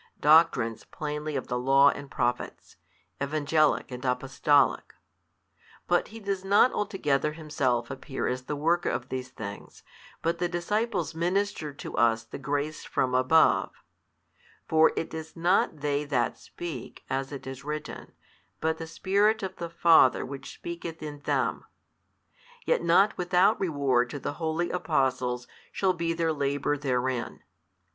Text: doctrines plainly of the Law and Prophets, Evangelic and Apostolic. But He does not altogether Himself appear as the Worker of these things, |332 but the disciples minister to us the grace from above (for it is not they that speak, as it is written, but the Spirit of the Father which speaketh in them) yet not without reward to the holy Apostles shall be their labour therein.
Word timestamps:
doctrines 0.19 0.83
plainly 0.83 1.35
of 1.35 1.45
the 1.47 1.59
Law 1.59 1.89
and 1.89 2.09
Prophets, 2.09 2.75
Evangelic 3.21 3.91
and 3.91 4.03
Apostolic. 4.03 4.95
But 5.85 6.07
He 6.07 6.19
does 6.19 6.43
not 6.43 6.73
altogether 6.73 7.33
Himself 7.33 7.91
appear 7.91 8.25
as 8.25 8.45
the 8.45 8.55
Worker 8.55 8.89
of 8.89 9.09
these 9.09 9.29
things, 9.29 9.83
|332 10.21 10.21
but 10.23 10.37
the 10.39 10.49
disciples 10.49 11.13
minister 11.13 11.71
to 11.73 11.95
us 11.97 12.23
the 12.23 12.39
grace 12.39 12.83
from 12.83 13.13
above 13.13 13.69
(for 14.67 14.91
it 14.95 15.13
is 15.13 15.35
not 15.35 15.81
they 15.81 16.03
that 16.05 16.35
speak, 16.35 17.03
as 17.07 17.31
it 17.31 17.45
is 17.45 17.63
written, 17.63 18.13
but 18.59 18.79
the 18.79 18.87
Spirit 18.87 19.43
of 19.43 19.57
the 19.57 19.69
Father 19.69 20.25
which 20.25 20.51
speaketh 20.55 21.03
in 21.03 21.19
them) 21.25 21.63
yet 22.65 22.83
not 22.83 23.15
without 23.19 23.59
reward 23.59 24.09
to 24.09 24.17
the 24.17 24.33
holy 24.41 24.71
Apostles 24.71 25.45
shall 25.71 25.93
be 25.93 26.11
their 26.11 26.33
labour 26.33 26.75
therein. 26.75 27.43